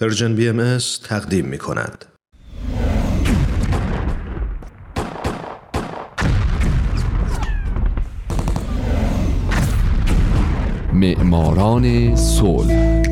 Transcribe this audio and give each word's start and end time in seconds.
پرژن 0.00 0.34
بی 0.34 0.48
ام 0.48 0.78
تقدیم 1.04 1.44
می 1.44 1.58
کند. 1.58 2.04
معماران 10.92 12.16
صلح. 12.16 13.02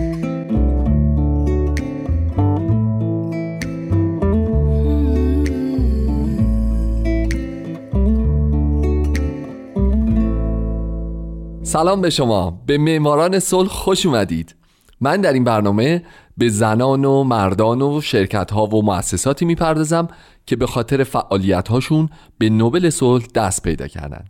سلام 11.63 12.01
به 12.01 12.11
شما. 12.11 12.63
به 12.67 12.79
معماران 12.79 13.39
صلح 13.39 13.69
خوش 13.69 14.07
اومدید. 14.07 14.66
من 15.01 15.21
در 15.21 15.33
این 15.33 15.45
برنامه 15.45 16.03
به 16.37 16.49
زنان 16.49 17.05
و 17.05 17.25
مردان 17.25 17.83
و 17.83 18.01
شرکت 18.01 18.51
ها 18.51 18.67
و 18.67 18.85
مؤسساتی 18.85 19.45
می‌پردازم 19.45 20.09
که 20.47 20.57
به 20.57 20.67
خاطر 20.67 21.05
فعالیت 21.05 21.69
هاشون 21.69 22.09
به 22.39 22.51
نوبل 22.51 22.91
صلح 22.91 23.27
دست 23.35 23.63
پیدا 23.63 23.89
کردن. 23.89 24.25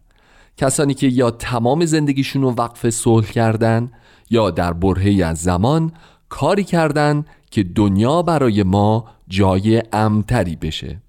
کسانی 0.56 0.94
که 0.94 1.06
یا 1.06 1.30
تمام 1.30 1.84
زندگیشون 1.84 2.42
رو 2.42 2.50
وقف 2.50 2.90
صلح 2.90 3.26
کردن 3.26 3.90
یا 4.30 4.50
در 4.50 4.72
برهی 4.72 5.22
از 5.22 5.38
زمان 5.38 5.92
کاری 6.28 6.64
کردن 6.64 7.24
که 7.50 7.62
دنیا 7.62 8.22
برای 8.22 8.62
ما 8.62 9.04
جای 9.28 9.82
امتری 9.92 10.56
بشه. 10.56 11.00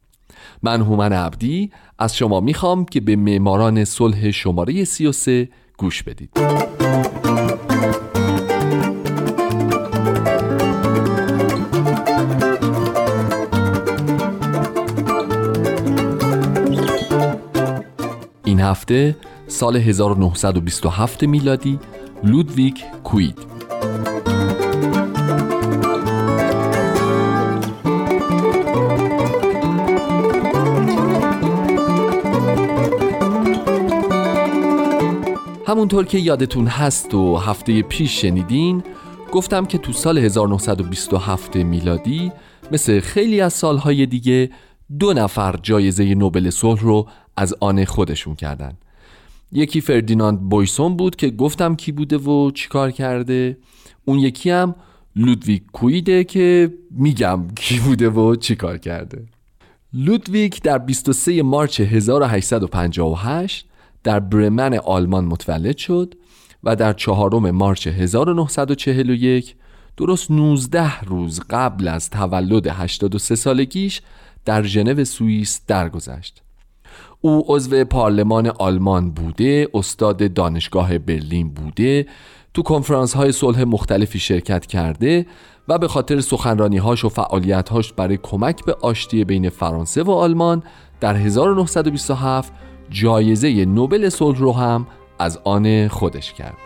من 0.63 0.81
هومن 0.81 1.13
عبدی 1.13 1.71
از 1.99 2.15
شما 2.15 2.39
می‌خوام 2.39 2.85
که 2.85 3.01
به 3.01 3.15
معماران 3.15 3.85
صلح 3.85 4.31
شماره 4.31 4.83
33 4.83 5.49
گوش 5.77 6.03
بدید. 6.03 6.29
هفته 18.67 19.15
سال 19.47 19.75
1927 19.75 21.23
میلادی 21.23 21.79
لودویک 22.23 22.83
کوید. 23.03 23.39
همونطور 35.67 36.05
که 36.05 36.17
یادتون 36.17 36.67
هست 36.67 37.13
و 37.13 37.37
هفته 37.37 37.81
پیش 37.81 38.21
شنیدین 38.21 38.83
گفتم 39.31 39.65
که 39.65 39.77
تو 39.77 39.93
سال 39.93 40.17
1927 40.17 41.55
میلادی 41.55 42.31
مثل 42.71 42.99
خیلی 42.99 43.41
از 43.41 43.53
سالهای 43.53 44.05
دیگه 44.05 44.49
دو 44.99 45.13
نفر 45.13 45.55
جایزه 45.63 46.15
نوبل 46.15 46.49
صلح 46.49 46.81
رو 46.81 47.07
از 47.37 47.55
آن 47.59 47.85
خودشون 47.85 48.35
کردن. 48.35 48.73
یکی 49.51 49.81
فردیناند 49.81 50.39
بویسون 50.39 50.97
بود 50.97 51.15
که 51.15 51.29
گفتم 51.29 51.75
کی 51.75 51.91
بوده 51.91 52.17
و 52.17 52.51
چیکار 52.51 52.91
کرده. 52.91 53.57
اون 54.05 54.19
یکی 54.19 54.49
هم 54.49 54.75
لودویک 55.15 55.63
کویده 55.73 56.23
که 56.23 56.73
میگم 56.91 57.47
کی 57.55 57.79
بوده 57.79 58.09
و 58.09 58.35
چیکار 58.35 58.77
کرده. 58.77 59.25
لودویک 59.93 60.61
در 60.61 60.77
23 60.77 61.43
مارچ 61.43 61.79
1858 61.79 63.67
در 64.03 64.19
برمن 64.19 64.73
آلمان 64.73 65.25
متولد 65.25 65.77
شد 65.77 66.15
و 66.63 66.75
در 66.75 66.93
چهارم 66.93 67.51
مارچ 67.51 67.87
1941 67.87 69.55
درست 69.97 70.31
19 70.31 70.99
روز 70.99 71.39
قبل 71.49 71.87
از 71.87 72.09
تولد 72.09 72.67
83 72.67 73.35
سالگیش 73.35 74.01
در 74.47 74.63
ژنو 74.63 75.05
سوئیس 75.05 75.61
درگذشت. 75.67 76.41
او 77.21 77.43
عضو 77.47 77.83
پارلمان 77.83 78.47
آلمان 78.47 79.11
بوده، 79.11 79.67
استاد 79.73 80.33
دانشگاه 80.33 80.97
برلین 80.97 81.49
بوده، 81.49 82.05
تو 82.53 82.61
کنفرانس 82.61 83.13
های 83.13 83.31
صلح 83.31 83.63
مختلفی 83.63 84.19
شرکت 84.19 84.65
کرده 84.65 85.25
و 85.67 85.77
به 85.77 85.87
خاطر 85.87 86.21
سخنرانی 86.21 86.77
هاش 86.77 87.05
و 87.05 87.09
فعالیت 87.09 87.69
هاش 87.69 87.93
برای 87.93 88.19
کمک 88.23 88.65
به 88.65 88.73
آشتی 88.81 89.23
بین 89.23 89.49
فرانسه 89.49 90.03
و 90.03 90.11
آلمان 90.11 90.63
در 90.99 91.15
1927 91.15 92.53
جایزه 92.89 93.65
نوبل 93.65 94.09
صلح 94.09 94.37
رو 94.37 94.53
هم 94.53 94.87
از 95.19 95.39
آن 95.43 95.87
خودش 95.87 96.33
کرد 96.33 96.57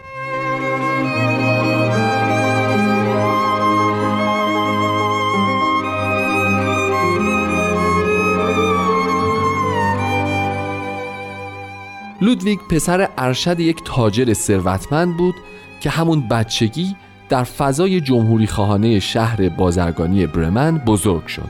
لودویگ 12.21 12.59
پسر 12.69 13.09
ارشد 13.17 13.59
یک 13.59 13.81
تاجر 13.85 14.33
ثروتمند 14.33 15.17
بود 15.17 15.35
که 15.81 15.89
همون 15.89 16.27
بچگی 16.27 16.95
در 17.29 17.43
فضای 17.43 18.01
جمهوری 18.01 18.47
خواهانه 18.47 18.99
شهر 18.99 19.49
بازرگانی 19.49 20.27
برمن 20.27 20.77
بزرگ 20.77 21.27
شد. 21.27 21.49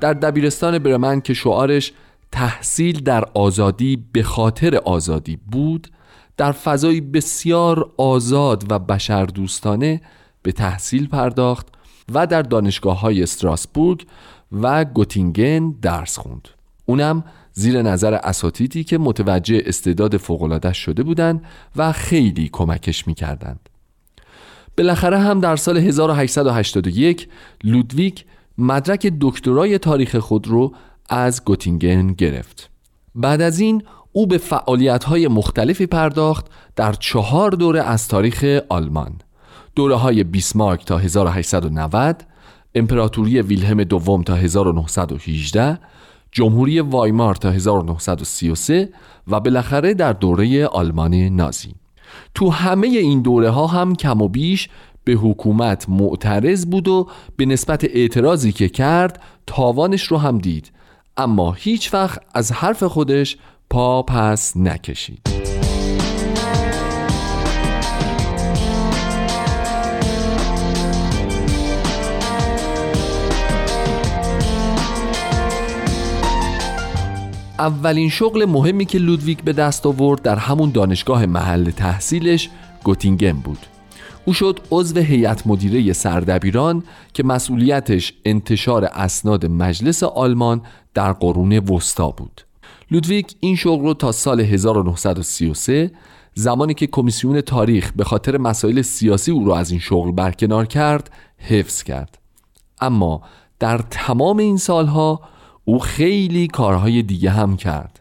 در 0.00 0.12
دبیرستان 0.12 0.78
برمن 0.78 1.20
که 1.20 1.34
شعارش 1.34 1.92
تحصیل 2.32 3.00
در 3.00 3.24
آزادی 3.34 4.04
به 4.12 4.22
خاطر 4.22 4.76
آزادی 4.76 5.36
بود 5.36 5.88
در 6.36 6.52
فضایی 6.52 7.00
بسیار 7.00 7.90
آزاد 7.96 8.64
و 8.72 8.78
بشردوستانه 8.78 10.00
به 10.42 10.52
تحصیل 10.52 11.08
پرداخت 11.08 11.66
و 12.14 12.26
در 12.26 12.42
دانشگاه 12.42 13.00
های 13.00 13.22
استراسبورگ 13.22 14.06
و 14.52 14.84
گوتینگن 14.84 15.70
درس 15.70 16.18
خوند. 16.18 16.48
اونم 16.86 17.24
زیر 17.52 17.82
نظر 17.82 18.14
اساتیدی 18.14 18.84
که 18.84 18.98
متوجه 18.98 19.62
استعداد 19.66 20.16
فوقالعاده 20.16 20.72
شده 20.72 21.02
بودند 21.02 21.44
و 21.76 21.92
خیلی 21.92 22.48
کمکش 22.52 23.06
می‌کردند. 23.06 23.68
بالاخره 24.78 25.18
هم 25.18 25.40
در 25.40 25.56
سال 25.56 25.76
1881 25.76 27.28
لودویک 27.64 28.24
مدرک 28.58 29.12
دکترای 29.20 29.78
تاریخ 29.78 30.16
خود 30.16 30.48
رو 30.48 30.74
از 31.08 31.44
گوتینگن 31.44 32.06
گرفت. 32.06 32.70
بعد 33.14 33.40
از 33.40 33.60
این 33.60 33.82
او 34.12 34.26
به 34.26 34.38
فعالیت 34.38 35.04
های 35.04 35.28
مختلفی 35.28 35.86
پرداخت 35.86 36.46
در 36.76 36.92
چهار 36.92 37.50
دوره 37.50 37.82
از 37.82 38.08
تاریخ 38.08 38.60
آلمان. 38.68 39.12
دوره 39.74 39.94
های 39.94 40.24
بیسمارک 40.24 40.84
تا 40.84 40.98
1890 40.98 42.24
امپراتوری 42.74 43.42
ویلهم 43.42 43.84
دوم 43.84 44.22
تا 44.22 44.34
1918 44.34 45.78
جمهوری 46.32 46.80
وایمار 46.80 47.34
تا 47.34 47.50
1933 47.50 48.88
و 49.28 49.40
بالاخره 49.40 49.94
در 49.94 50.12
دوره 50.12 50.66
آلمان 50.66 51.14
نازی. 51.14 51.74
تو 52.34 52.50
همه 52.50 52.86
این 52.86 53.22
دوره 53.22 53.50
ها 53.50 53.66
هم 53.66 53.94
کم 53.94 54.22
و 54.22 54.28
بیش 54.28 54.68
به 55.04 55.12
حکومت 55.12 55.88
معترض 55.88 56.66
بود 56.66 56.88
و 56.88 57.08
به 57.36 57.46
نسبت 57.46 57.84
اعتراضی 57.84 58.52
که 58.52 58.68
کرد 58.68 59.22
تاوانش 59.46 60.02
رو 60.02 60.18
هم 60.18 60.38
دید. 60.38 60.72
اما 61.16 61.52
هیچ 61.52 61.94
وقت 61.94 62.20
از 62.34 62.52
حرف 62.52 62.82
خودش 62.82 63.36
پا 63.70 64.02
پس 64.02 64.56
نکشید. 64.56 65.31
اولین 77.62 78.08
شغل 78.08 78.44
مهمی 78.44 78.84
که 78.84 78.98
لودویک 78.98 79.42
به 79.42 79.52
دست 79.52 79.86
آورد 79.86 80.22
در 80.22 80.36
همون 80.36 80.70
دانشگاه 80.70 81.26
محل 81.26 81.70
تحصیلش 81.70 82.50
گوتینگن 82.84 83.32
بود. 83.32 83.58
او 84.24 84.32
شد 84.32 84.60
عضو 84.70 85.00
هیئت 85.00 85.46
مدیره 85.46 85.92
سردبیران 85.92 86.82
که 87.14 87.22
مسئولیتش 87.22 88.12
انتشار 88.24 88.84
اسناد 88.84 89.46
مجلس 89.46 90.02
آلمان 90.02 90.62
در 90.94 91.12
قرون 91.12 91.58
وسطا 91.58 92.10
بود. 92.10 92.40
لودویک 92.90 93.34
این 93.40 93.56
شغل 93.56 93.84
رو 93.84 93.94
تا 93.94 94.12
سال 94.12 94.40
1933 94.40 95.90
زمانی 96.34 96.74
که 96.74 96.86
کمیسیون 96.86 97.40
تاریخ 97.40 97.92
به 97.96 98.04
خاطر 98.04 98.38
مسائل 98.38 98.82
سیاسی 98.82 99.30
او 99.30 99.44
را 99.44 99.58
از 99.58 99.70
این 99.70 99.80
شغل 99.80 100.10
برکنار 100.10 100.66
کرد 100.66 101.10
حفظ 101.38 101.82
کرد. 101.82 102.18
اما 102.80 103.22
در 103.58 103.78
تمام 103.78 104.38
این 104.38 104.56
سالها 104.56 105.31
او 105.64 105.78
خیلی 105.78 106.46
کارهای 106.46 107.02
دیگه 107.02 107.30
هم 107.30 107.56
کرد. 107.56 108.00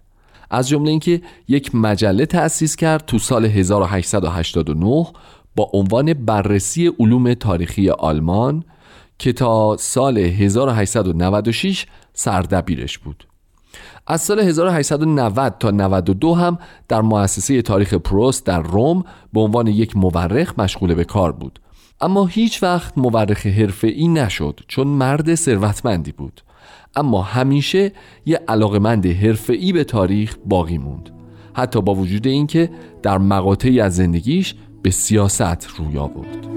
از 0.50 0.70
جمله 0.70 0.90
اینکه 0.90 1.22
یک 1.48 1.76
مجله 1.76 2.26
تأسیس 2.26 2.76
کرد 2.76 3.06
تو 3.06 3.20
سال 3.20 3.46
1889 3.46 5.08
با 5.56 5.70
عنوان 5.74 6.14
بررسی 6.14 6.88
علوم 7.00 7.34
تاریخی 7.34 7.90
آلمان 7.90 8.64
که 9.20 9.34
تا 9.34 9.78
سال 9.78 10.18
1896 10.18 11.86
سردبیرش 12.14 12.98
بود. 12.98 13.28
از 14.08 14.22
سال 14.22 14.40
1890 14.40 15.56
تا 15.60 15.72
92 15.72 16.34
هم 16.34 16.58
در 16.88 17.02
مؤسسه 17.02 17.62
تاریخ 17.62 17.94
پروست 17.94 18.46
در 18.46 18.62
روم 18.62 19.04
به 19.34 19.40
عنوان 19.40 19.68
یک 19.68 19.98
مورخ 19.98 20.60
مشغول 20.60 20.94
به 20.94 21.04
کار 21.04 21.32
بود. 21.32 21.60
اما 22.02 22.26
هیچ 22.26 22.64
وقت 22.64 22.98
مورخ 22.98 23.46
حرفه‌ای 23.46 24.08
نشد 24.08 24.60
چون 24.68 24.88
مرد 24.88 25.36
ثروتمندی 25.36 26.12
بود. 26.12 26.42
اما 26.96 27.22
همیشه 27.22 27.92
یه 28.26 28.40
علاقمند 28.48 29.06
حرفه‌ای 29.06 29.74
به 29.74 29.84
تاریخ 29.84 30.36
باقی 30.46 30.78
موند. 30.78 31.10
حتی 31.54 31.82
با 31.82 31.96
وجود 31.96 32.28
اینکه 32.28 32.70
در 33.04 33.18
مقاطعی 33.18 33.80
از 33.80 33.96
زندگیش 33.96 34.56
به 34.82 34.92
سیاست 34.92 35.68
روی 35.78 35.98
آورد. 35.98 36.48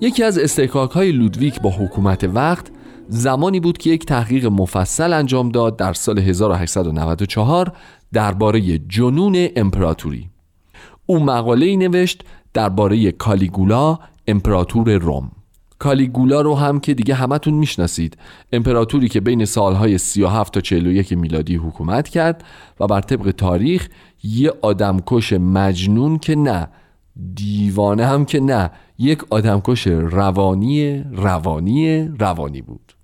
یکی 0.00 0.22
از 0.22 0.38
استحقاق 0.38 0.92
های 0.92 1.12
لودویک 1.12 1.60
با 1.60 1.70
حکومت 1.70 2.24
وقت 2.24 2.70
زمانی 3.08 3.60
بود 3.60 3.78
که 3.78 3.90
یک 3.90 4.06
تحقیق 4.06 4.46
مفصل 4.46 5.12
انجام 5.12 5.48
داد 5.48 5.76
در 5.76 5.92
سال 5.92 6.18
1894 6.18 7.72
درباره 8.12 8.78
جنون 8.78 9.48
امپراتوری. 9.56 10.28
او 11.06 11.18
مقاله 11.18 11.66
ای 11.66 11.76
نوشت 11.76 12.24
درباره 12.54 13.12
کالیگولا 13.12 13.98
امپراتور 14.26 14.98
روم. 14.98 15.30
کالیگولا 15.78 16.40
رو 16.40 16.54
هم 16.54 16.80
که 16.80 16.94
دیگه 16.94 17.14
همتون 17.14 17.54
می‌شناسید. 17.54 18.16
امپراتوری 18.52 19.08
که 19.08 19.20
بین 19.20 19.44
سالهای 19.44 19.98
37 19.98 20.54
تا 20.54 20.60
41 20.60 21.12
میلادی 21.12 21.56
حکومت 21.56 22.08
کرد 22.08 22.44
و 22.80 22.86
بر 22.86 23.00
طبق 23.00 23.30
تاریخ 23.30 23.88
یه 24.22 24.52
آدمکش 24.62 25.32
مجنون 25.32 26.18
که 26.18 26.36
نه 26.36 26.68
دیوانه 27.34 28.06
هم 28.06 28.24
که 28.24 28.40
نه 28.40 28.70
یک 28.98 29.24
آدمکش 29.30 29.86
روانی 29.86 31.04
روانی 31.12 32.08
روانی 32.18 32.62
بود. 32.62 32.97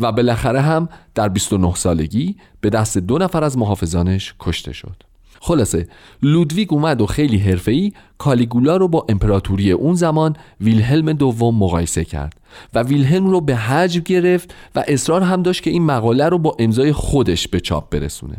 و 0.00 0.12
بالاخره 0.12 0.60
هم 0.60 0.88
در 1.14 1.28
29 1.28 1.74
سالگی 1.74 2.36
به 2.60 2.70
دست 2.70 2.98
دو 2.98 3.18
نفر 3.18 3.44
از 3.44 3.58
محافظانش 3.58 4.34
کشته 4.40 4.72
شد. 4.72 5.02
خلاصه 5.40 5.88
لودویگ 6.22 6.72
اومد 6.72 7.00
و 7.00 7.06
خیلی 7.06 7.38
حرفه‌ای 7.38 7.92
کالیگولا 8.18 8.76
رو 8.76 8.88
با 8.88 9.06
امپراتوری 9.08 9.72
اون 9.72 9.94
زمان 9.94 10.36
ویلهلم 10.60 11.12
دوم 11.12 11.54
مقایسه 11.54 12.04
کرد 12.04 12.40
و 12.74 12.82
ویلهلم 12.82 13.26
رو 13.26 13.40
به 13.40 13.56
حجب 13.56 14.04
گرفت 14.04 14.54
و 14.74 14.84
اصرار 14.88 15.22
هم 15.22 15.42
داشت 15.42 15.62
که 15.62 15.70
این 15.70 15.82
مقاله 15.82 16.28
رو 16.28 16.38
با 16.38 16.56
امضای 16.58 16.92
خودش 16.92 17.48
به 17.48 17.60
چاپ 17.60 17.90
برسونه. 17.90 18.36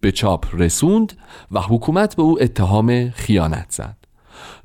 به 0.00 0.12
چاپ 0.12 0.46
رسوند 0.52 1.12
و 1.52 1.60
حکومت 1.60 2.16
به 2.16 2.22
او 2.22 2.42
اتهام 2.42 3.10
خیانت 3.10 3.66
زد. 3.70 3.99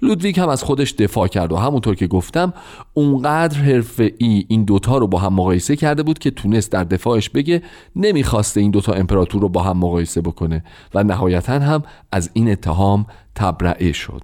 لودویک 0.01 0.37
هم 0.37 0.49
از 0.49 0.63
خودش 0.63 0.91
دفاع 0.91 1.27
کرد 1.27 1.51
و 1.51 1.57
همونطور 1.57 1.95
که 1.95 2.07
گفتم 2.07 2.53
اونقدر 2.93 3.57
حرفه 3.57 4.13
ای 4.17 4.45
این 4.47 4.63
دوتا 4.63 4.97
رو 4.97 5.07
با 5.07 5.19
هم 5.19 5.33
مقایسه 5.33 5.75
کرده 5.75 6.03
بود 6.03 6.19
که 6.19 6.31
تونست 6.31 6.71
در 6.71 6.83
دفاعش 6.83 7.29
بگه 7.29 7.61
نمی‌خواسته 7.95 8.61
این 8.61 8.71
دوتا 8.71 8.93
امپراتور 8.93 9.41
رو 9.41 9.49
با 9.49 9.63
هم 9.63 9.77
مقایسه 9.77 10.21
بکنه 10.21 10.63
و 10.93 11.03
نهایتا 11.03 11.59
هم 11.59 11.83
از 12.11 12.29
این 12.33 12.51
اتهام 12.51 13.05
تبرئه 13.35 13.91
شد. 13.91 14.23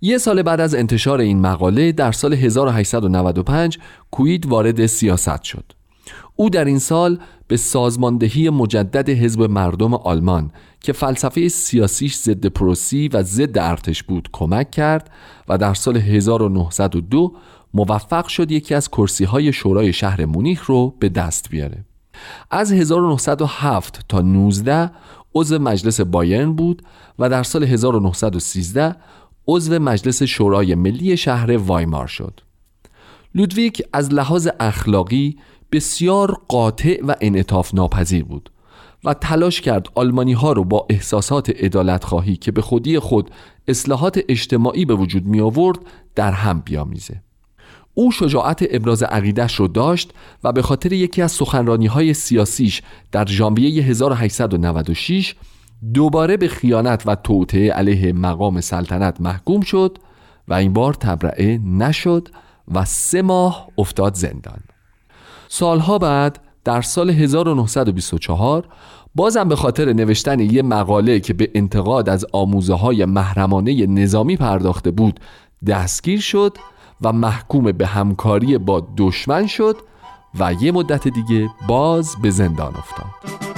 یه 0.00 0.18
سال 0.18 0.42
بعد 0.42 0.60
از 0.60 0.74
انتشار 0.74 1.20
این 1.20 1.40
مقاله 1.40 1.92
در 1.92 2.12
سال 2.12 2.34
1895 2.34 3.78
کوید 4.10 4.46
وارد 4.46 4.86
سیاست 4.86 5.42
شد. 5.42 5.72
او 6.36 6.50
در 6.50 6.64
این 6.64 6.78
سال 6.78 7.18
به 7.48 7.56
سازماندهی 7.56 8.50
مجدد 8.50 9.08
حزب 9.08 9.42
مردم 9.42 9.94
آلمان 9.94 10.50
که 10.80 10.92
فلسفه 10.92 11.48
سیاسیش 11.48 12.16
ضد 12.16 12.46
پروسی 12.46 13.08
و 13.08 13.22
ضد 13.22 13.58
ارتش 13.58 14.02
بود 14.02 14.28
کمک 14.32 14.70
کرد 14.70 15.10
و 15.48 15.58
در 15.58 15.74
سال 15.74 15.96
1902 15.96 17.32
موفق 17.74 18.26
شد 18.26 18.52
یکی 18.52 18.74
از 18.74 18.88
کرسی 18.88 19.24
های 19.24 19.52
شورای 19.52 19.92
شهر 19.92 20.24
مونیخ 20.24 20.64
رو 20.64 20.94
به 20.98 21.08
دست 21.08 21.50
بیاره. 21.50 21.84
از 22.50 22.72
1907 22.72 24.00
تا 24.08 24.20
19 24.20 24.90
عضو 25.34 25.58
مجلس 25.58 26.00
بایرن 26.00 26.52
بود 26.52 26.82
و 27.18 27.28
در 27.28 27.42
سال 27.42 27.64
1913 27.64 28.96
عضو 29.48 29.78
مجلس 29.78 30.22
شورای 30.22 30.74
ملی 30.74 31.16
شهر 31.16 31.56
وایمار 31.56 32.06
شد. 32.06 32.40
لودویک 33.34 33.82
از 33.92 34.12
لحاظ 34.12 34.48
اخلاقی 34.60 35.36
بسیار 35.72 36.40
قاطع 36.48 37.00
و 37.06 37.14
انعطاف 37.20 37.74
ناپذیر 37.74 38.24
بود 38.24 38.50
و 39.04 39.14
تلاش 39.14 39.60
کرد 39.60 39.86
آلمانی 39.94 40.32
ها 40.32 40.52
رو 40.52 40.64
با 40.64 40.86
احساسات 40.90 41.50
عدالت 41.50 42.04
خواهی 42.04 42.36
که 42.36 42.52
به 42.52 42.62
خودی 42.62 42.98
خود 42.98 43.30
اصلاحات 43.68 44.20
اجتماعی 44.28 44.84
به 44.84 44.94
وجود 44.94 45.26
می 45.26 45.40
آورد 45.40 45.78
در 46.14 46.32
هم 46.32 46.60
بیامیزه. 46.60 47.22
او 47.94 48.10
شجاعت 48.10 48.66
ابراز 48.70 49.02
عقیدش 49.02 49.54
رو 49.54 49.68
داشت 49.68 50.10
و 50.44 50.52
به 50.52 50.62
خاطر 50.62 50.92
یکی 50.92 51.22
از 51.22 51.32
سخنرانی 51.32 51.86
های 51.86 52.14
سیاسیش 52.14 52.82
در 53.12 53.26
ژانویه 53.26 53.82
1896 53.84 55.34
دوباره 55.94 56.36
به 56.36 56.48
خیانت 56.48 57.02
و 57.06 57.14
توطعه 57.14 57.72
علیه 57.72 58.12
مقام 58.12 58.60
سلطنت 58.60 59.20
محکوم 59.20 59.60
شد 59.60 59.98
و 60.48 60.54
این 60.54 60.72
بار 60.72 60.94
تبرئه 60.94 61.58
نشد 61.58 62.28
و 62.74 62.84
سه 62.84 63.22
ماه 63.22 63.68
افتاد 63.78 64.14
زندان. 64.14 64.60
سالها 65.54 65.98
بعد 65.98 66.38
در 66.64 66.82
سال 66.82 67.10
1924 67.10 68.68
بازم 69.14 69.48
به 69.48 69.56
خاطر 69.56 69.92
نوشتن 69.92 70.40
یه 70.40 70.62
مقاله 70.62 71.20
که 71.20 71.32
به 71.32 71.50
انتقاد 71.54 72.08
از 72.08 72.26
آموزه 72.32 72.74
های 72.74 73.04
محرمانه 73.04 73.86
نظامی 73.86 74.36
پرداخته 74.36 74.90
بود 74.90 75.20
دستگیر 75.66 76.20
شد 76.20 76.56
و 77.02 77.12
محکوم 77.12 77.72
به 77.72 77.86
همکاری 77.86 78.58
با 78.58 78.86
دشمن 78.96 79.46
شد 79.46 79.76
و 80.40 80.52
یه 80.60 80.72
مدت 80.72 81.08
دیگه 81.08 81.48
باز 81.68 82.16
به 82.22 82.30
زندان 82.30 82.74
افتاد. 82.76 83.51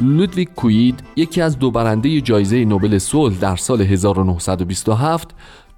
لودویگ 0.00 0.48
کوید 0.48 1.02
یکی 1.16 1.40
از 1.40 1.58
دو 1.58 1.70
برنده 1.70 2.20
جایزه 2.20 2.64
نوبل 2.64 2.98
صلح 2.98 3.38
در 3.38 3.56
سال 3.56 3.82
1927 3.82 5.30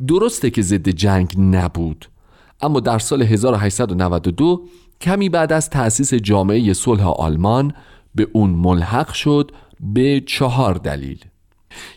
درسته 0.08 0.50
که 0.50 0.62
ضد 0.62 0.88
جنگ 0.88 1.34
نبود. 1.38 2.06
اما 2.60 2.80
در 2.80 2.98
سال 2.98 3.22
1892 3.22 4.64
کمی 5.00 5.28
بعد 5.28 5.52
از 5.52 5.70
تأسیس 5.70 6.14
جامعه 6.14 6.72
صلح 6.72 7.06
آلمان 7.06 7.72
به 8.14 8.28
اون 8.32 8.50
ملحق 8.50 9.12
شد 9.12 9.50
به 9.80 10.22
چهار 10.26 10.74
دلیل. 10.74 11.24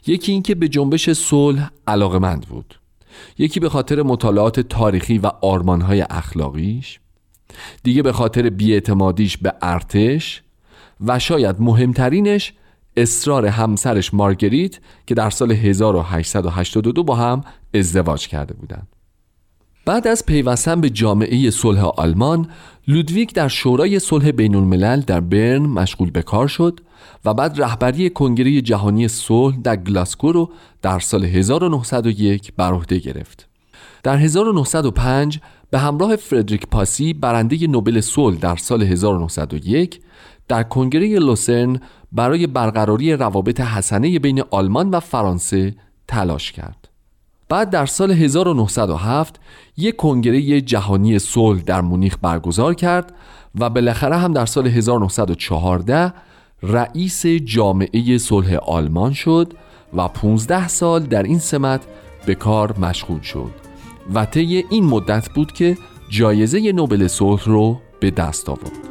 یکی 0.08 0.32
اینکه 0.32 0.56
به 0.56 0.68
جنبش 0.68 1.10
صلح 1.10 1.72
علاقمند 1.88 2.46
بود. 2.48 2.80
یکی 3.38 3.60
به 3.60 3.70
خاطر 3.70 4.02
مطالعات 4.02 4.60
تاریخی 4.60 5.18
و 5.18 5.32
آرمانهای 5.42 6.02
اخلاقیش. 6.10 7.00
دیگه 7.84 8.02
به 8.02 8.12
خاطر 8.12 8.50
بیاعتمادیش 8.50 9.38
به 9.38 9.54
ارتش. 9.62 10.44
و 11.06 11.20
شاید 11.20 11.56
مهمترینش 11.60 12.54
اصرار 12.98 13.46
همسرش 13.46 14.14
مارگریت 14.14 14.80
که 15.08 15.16
در 15.16 15.30
سال 15.30 15.52
1882 15.52 17.04
با 17.04 17.16
هم 17.16 17.44
ازدواج 17.74 18.28
کرده 18.28 18.54
بودند. 18.54 18.88
بعد 19.86 20.08
از 20.08 20.26
پیوستن 20.26 20.82
به 20.82 20.90
جامعه 20.90 21.50
صلح 21.50 21.86
آلمان 21.86 22.50
لودویک 22.88 23.34
در 23.34 23.48
شورای 23.48 24.00
صلح 24.00 24.32
بین 24.32 24.56
الملل 24.56 25.02
در 25.02 25.20
برن 25.20 25.62
مشغول 25.62 26.12
به 26.12 26.22
کار 26.22 26.48
شد 26.48 26.80
و 27.26 27.34
بعد 27.34 27.62
رهبری 27.62 28.10
کنگره 28.10 28.62
جهانی 28.62 29.08
صلح 29.08 29.58
در 29.58 29.76
گلاسکو 29.76 30.32
رو 30.32 30.50
در 30.82 31.00
سال 31.00 31.26
1901 31.26 32.54
بر 32.58 32.74
عهده 32.74 32.98
گرفت. 32.98 33.48
در 34.04 34.18
1905 34.18 35.40
به 35.70 35.80
همراه 35.80 36.16
فردریک 36.16 36.68
پاسی 36.68 37.14
برنده 37.14 37.68
نوبل 37.68 38.02
صلح 38.02 38.38
در 38.38 38.56
سال 38.56 38.84
1901 38.84 40.02
در 40.50 40.64
کنگره 40.64 41.20
لوسرن 41.20 41.80
برای 42.12 42.48
برقراری 42.48 43.14
روابط 43.14 43.62
حسنه 43.62 44.20
بین 44.20 44.44
آلمان 44.52 44.90
و 44.90 45.00
فرانسه 45.00 45.76
تلاش 46.08 46.52
کرد. 46.52 46.90
بعد 47.50 47.70
در 47.70 47.86
سال 47.86 48.12
1907 48.12 49.40
یک 49.78 49.96
کنگره 49.96 50.62
جهانی 50.62 51.20
صلح 51.20 51.62
در 51.62 51.82
مونیخ 51.82 52.18
برگزار 52.22 52.74
کرد 52.74 53.14
و 53.60 53.70
بالاخره 53.70 54.18
هم 54.18 54.34
در 54.34 54.46
سال 54.46 54.68
1914 54.68 56.14
رئیس 56.64 57.26
جامعه 57.26 58.18
صلح 58.18 58.56
آلمان 58.56 59.14
شد 59.14 59.54
و 59.94 60.08
15 60.08 60.68
سال 60.68 61.04
در 61.04 61.24
این 61.24 61.40
سمت 61.40 61.82
به 62.26 62.36
کار 62.36 62.80
مشغول 62.80 63.22
شد 63.22 63.52
و 64.14 64.26
طی 64.26 64.66
این 64.70 64.86
مدت 64.86 65.30
بود 65.30 65.52
که 65.52 65.78
جایزه 66.10 66.72
نوبل 66.72 67.08
صلح 67.08 67.44
رو 67.46 67.80
به 68.00 68.12
دست 68.12 68.50
آورد. 68.50 68.89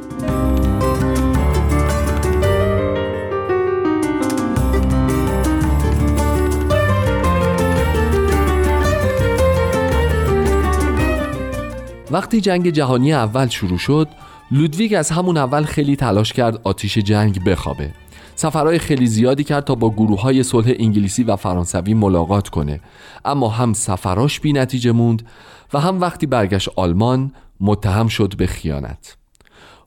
وقتی 12.11 12.41
جنگ 12.41 12.69
جهانی 12.69 13.13
اول 13.13 13.47
شروع 13.47 13.77
شد 13.77 14.07
لودویگ 14.51 14.93
از 14.93 15.11
همون 15.11 15.37
اول 15.37 15.63
خیلی 15.63 15.95
تلاش 15.95 16.33
کرد 16.33 16.61
آتیش 16.63 16.97
جنگ 16.97 17.43
بخوابه. 17.43 17.91
سفرهای 18.35 18.79
خیلی 18.79 19.07
زیادی 19.07 19.43
کرد 19.43 19.63
تا 19.63 19.75
با 19.75 19.89
گروه 19.89 20.21
های 20.21 20.43
صلح 20.43 20.73
انگلیسی 20.79 21.23
و 21.23 21.35
فرانسوی 21.35 21.93
ملاقات 21.93 22.49
کنه. 22.49 22.79
اما 23.25 23.49
هم 23.49 23.73
سفراش 23.73 24.39
بی 24.39 24.53
نتیجه 24.53 24.91
موند 24.91 25.27
و 25.73 25.79
هم 25.79 26.01
وقتی 26.01 26.25
برگشت 26.25 26.69
آلمان 26.75 27.31
متهم 27.59 28.07
شد 28.07 28.37
به 28.37 28.47
خیانت. 28.47 29.17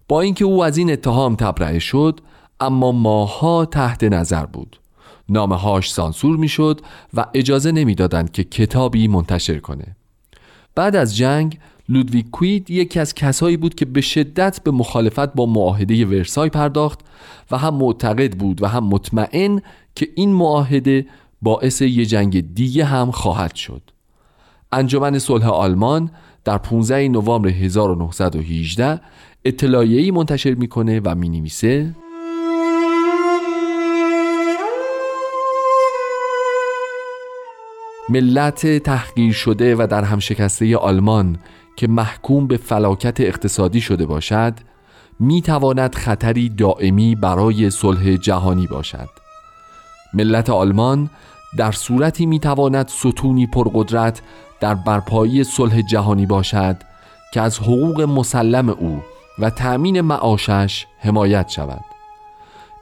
با 0.09 0.21
اینکه 0.21 0.45
او 0.45 0.65
از 0.65 0.77
این 0.77 0.93
اتهام 0.93 1.37
تبرئه 1.37 1.79
شد 1.79 2.21
اما 2.61 2.93
ماها 2.93 3.65
تحت 3.65 4.05
نظر 4.05 4.47
بود. 4.47 4.81
نامه 5.29 5.57
هاش 5.57 5.93
سانسور 5.93 6.37
می‌شد 6.37 6.81
و 7.15 7.27
اجازه 7.35 7.73
نمی‌دادند 7.73 8.33
که 8.33 8.45
کتابی 8.45 9.09
منتشر 9.09 9.59
کنه. 9.59 9.97
بعد 10.75 10.97
از 10.97 11.17
جنگ 11.17 11.59
لودویگ 11.89 12.31
کوید 12.31 12.71
یکی 12.71 13.01
از 13.01 13.15
کسایی 13.15 13.57
بود 13.57 13.75
که 13.75 13.85
به 13.85 14.01
شدت 14.01 14.61
به 14.65 14.71
مخالفت 14.71 15.35
با 15.35 15.47
معاهده 15.47 16.07
ورسای 16.07 16.49
پرداخت 16.49 17.01
و 17.51 17.59
هم 17.59 17.75
معتقد 17.75 18.33
بود 18.37 18.63
و 18.63 18.67
هم 18.67 18.85
مطمئن 18.85 19.63
که 19.95 20.09
این 20.15 20.33
معاهده 20.33 21.07
باعث 21.43 21.83
یه 21.83 22.07
جنگ 22.07 22.55
دیگه 22.55 22.85
هم 22.85 23.11
خواهد 23.11 23.55
شد. 23.55 23.83
انجمن 24.73 25.19
صلح 25.19 25.49
آلمان 25.49 26.11
در 26.45 26.59
15 26.59 27.09
نوامبر 27.09 27.49
1918 27.49 29.01
اطلاعیه‌ای 29.45 30.11
منتشر 30.11 30.55
می‌کنه 30.55 31.01
و 31.05 31.15
می‌نویسه 31.15 31.95
ملت 38.09 38.79
تحقیر 38.79 39.33
شده 39.33 39.77
و 39.77 39.87
در 39.91 40.05
هم 40.05 40.19
شکسته 40.19 40.77
آلمان 40.77 41.39
که 41.77 41.89
محکوم 41.89 42.47
به 42.47 42.57
فلاکت 42.57 43.21
اقتصادی 43.21 43.81
شده 43.81 44.07
باشد 44.07 44.55
می 45.21 45.43
تواند 45.43 45.95
خطری 45.95 46.49
دائمی 46.49 47.15
برای 47.15 47.71
صلح 47.71 48.17
جهانی 48.17 48.67
باشد. 48.67 49.09
ملت 50.15 50.51
آلمان 50.51 51.11
در 51.57 51.73
صورتی 51.73 52.27
می 52.27 52.39
تواند 52.39 52.89
ستونی 52.89 53.47
پرقدرت 53.47 54.23
در 54.61 54.75
برپایی 54.75 55.45
صلح 55.45 55.81
جهانی 55.81 56.27
باشد 56.27 56.77
که 57.33 57.41
از 57.41 57.59
حقوق 57.59 58.01
مسلم 58.01 58.69
او 58.69 59.03
و 59.39 59.51
تأمین 59.51 60.01
معاشش 60.01 60.87
حمایت 60.99 61.49
شود. 61.49 61.85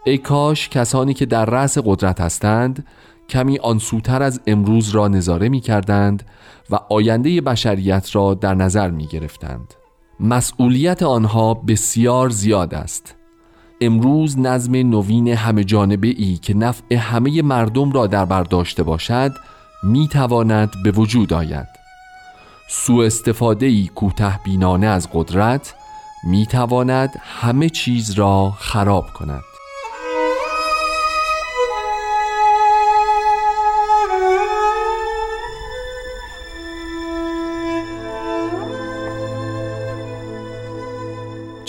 ای 0.05 0.19
کاش 0.19 0.69
کسانی 0.69 1.15
که 1.15 1.27
در 1.27 1.45
رأس 1.45 1.79
قدرت 1.85 2.21
هستند 2.21 2.87
کمی 3.31 3.59
آنسوتر 3.59 4.23
از 4.23 4.41
امروز 4.47 4.89
را 4.89 5.09
نظاره 5.09 5.49
می 5.49 5.61
کردند 5.61 6.23
و 6.71 6.79
آینده 6.91 7.41
بشریت 7.41 8.17
را 8.17 8.35
در 8.35 8.55
نظر 8.55 8.91
می 8.91 9.07
گرفتند 9.07 9.75
مسئولیت 10.21 11.03
آنها 11.03 11.55
بسیار 11.55 12.29
زیاد 12.31 12.75
است. 12.75 13.15
امروز 13.81 14.39
نظم 14.39 14.77
نوین 14.77 15.29
همه 15.29 15.65
جانبه 15.65 16.09
ای 16.09 16.37
که 16.37 16.55
نفع 16.55 16.95
همه 16.95 17.43
مردم 17.43 17.93
را 17.93 18.07
در 18.07 18.25
بر 18.25 18.43
داشته 18.43 18.83
باشد 18.83 19.33
می 19.83 20.09
تواند 20.09 20.71
به 20.85 20.91
وجود 20.91 21.33
آید. 21.33 21.67
سوء 22.69 23.07
استفاده 23.07 23.67
ای 23.67 23.91
کوته 23.95 24.41
بینانه 24.45 24.87
از 24.87 25.09
قدرت 25.13 25.75
می 26.25 26.47
تواند 26.47 27.11
همه 27.23 27.69
چیز 27.69 28.11
را 28.11 28.51
خراب 28.59 29.07
کند. 29.13 29.50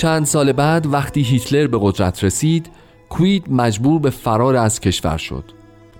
چند 0.01 0.25
سال 0.25 0.51
بعد 0.51 0.93
وقتی 0.93 1.21
هیتلر 1.21 1.67
به 1.67 1.79
قدرت 1.81 2.23
رسید 2.23 2.69
کوید 3.09 3.51
مجبور 3.51 3.99
به 3.99 4.09
فرار 4.09 4.55
از 4.55 4.79
کشور 4.79 5.17
شد. 5.17 5.43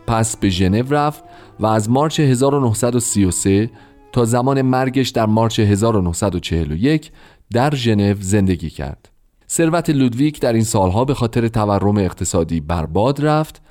پس 0.08 0.38
به 0.38 0.50
ژنو 0.50 0.84
رفت 0.90 1.24
و 1.60 1.66
از 1.66 1.90
مارچ 1.90 2.20
1933 2.20 3.70
تا 4.12 4.26
زمان 4.26 4.62
مرگش 4.62 5.10
در 5.10 5.26
مارچ 5.26 5.60
1941 5.60 7.12
در 7.52 7.76
ژنو 7.76 8.16
زندگی 8.20 8.70
کرد. 8.70 9.10
ثروت 9.50 9.90
لودویک 9.90 10.42
در 10.42 10.54
این 10.54 10.64
سالها 10.64 11.06
به 11.06 11.14
خاطر 11.14 11.48
تورم 11.48 11.98
اقتصادی 11.98 12.60
برباد 12.60 13.26
رفت 13.26 13.62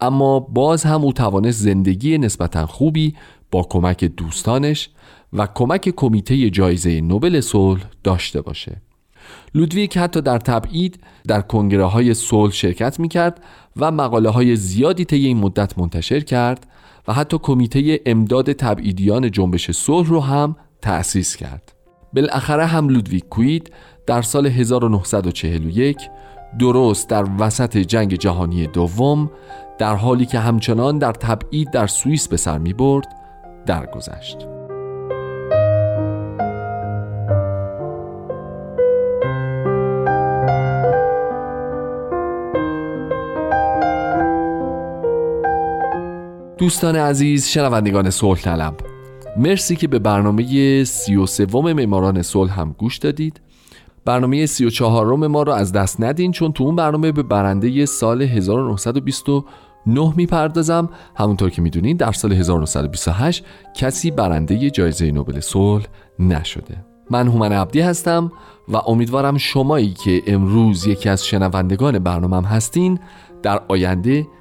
اما 0.00 0.40
باز 0.40 0.84
هم 0.84 1.04
او 1.04 1.12
توانست 1.12 1.60
زندگی 1.60 2.18
نسبتا 2.18 2.66
خوبی 2.66 3.14
با 3.50 3.62
کمک 3.62 4.04
دوستانش 4.04 4.90
و 5.32 5.48
کمک 5.54 5.88
کمیته 5.96 6.50
جایزه 6.50 7.00
نوبل 7.00 7.40
صلح 7.40 7.82
داشته 8.04 8.40
باشه. 8.40 8.87
لودویک 9.54 9.98
حتی 9.98 10.20
در 10.20 10.38
تبعید 10.38 11.00
در 11.26 11.40
کنگره 11.40 11.84
های 11.84 12.14
صلح 12.14 12.52
شرکت 12.52 13.00
می 13.00 13.08
کرد 13.08 13.40
و 13.76 13.90
مقاله 13.90 14.28
های 14.28 14.56
زیادی 14.56 15.04
طی 15.04 15.26
این 15.26 15.38
مدت 15.38 15.78
منتشر 15.78 16.20
کرد 16.20 16.66
و 17.08 17.12
حتی 17.12 17.38
کمیته 17.42 18.00
امداد 18.06 18.52
تبعیدیان 18.52 19.30
جنبش 19.30 19.70
صلح 19.70 20.08
رو 20.08 20.20
هم 20.20 20.56
تأسیس 20.82 21.36
کرد 21.36 21.72
بالاخره 22.12 22.66
هم 22.66 22.88
لودویک 22.88 23.28
کوید 23.28 23.72
در 24.06 24.22
سال 24.22 24.46
1941 24.46 25.96
درست 26.58 27.08
در 27.08 27.24
وسط 27.38 27.76
جنگ 27.76 28.14
جهانی 28.14 28.66
دوم 28.66 29.30
در 29.78 29.94
حالی 29.94 30.26
که 30.26 30.38
همچنان 30.38 30.98
در 30.98 31.12
تبعید 31.12 31.70
در 31.70 31.86
سوئیس 31.86 32.28
به 32.28 32.36
سر 32.36 32.58
می 32.58 32.72
برد 32.72 33.06
درگذشت. 33.66 34.57
دوستان 46.58 46.96
عزیز 46.96 47.46
شنوندگان 47.46 48.10
صلح 48.10 48.40
طلب. 48.40 48.74
مرسی 49.36 49.76
که 49.76 49.88
به 49.88 49.98
برنامه 49.98 50.84
سی 50.84 51.26
سوم 51.26 51.72
معماران 51.72 52.22
صلح 52.22 52.60
هم 52.60 52.74
گوش 52.78 52.98
دادید. 52.98 53.40
برنامه 54.04 54.46
سی 54.46 54.64
و 54.64 54.70
چهارم 54.70 55.26
ما 55.26 55.42
رو 55.42 55.52
از 55.52 55.72
دست 55.72 56.00
ندین 56.00 56.32
چون 56.32 56.52
تو 56.52 56.64
اون 56.64 56.76
برنامه 56.76 57.12
به 57.12 57.22
برنده 57.22 57.86
سال 57.86 58.22
1929 58.22 60.12
می‌پردازم. 60.16 60.88
همونطور 61.16 61.50
که 61.50 61.62
می‌دونین 61.62 61.96
در 61.96 62.12
سال 62.12 62.32
1928 62.32 63.44
کسی 63.74 64.10
برنده 64.10 64.70
جایزه 64.70 65.10
نوبل 65.10 65.40
صلح 65.40 65.86
نشده. 66.18 66.84
من 67.10 67.28
هومن 67.28 67.52
عبدی 67.52 67.80
هستم 67.80 68.32
و 68.68 68.76
امیدوارم 68.76 69.38
شمایی 69.38 69.90
که 69.90 70.22
امروز 70.26 70.86
یکی 70.86 71.08
از 71.08 71.26
شنوندگان 71.26 71.98
برنامهم 71.98 72.44
هستین 72.44 72.98
در 73.42 73.60
آینده 73.68 74.26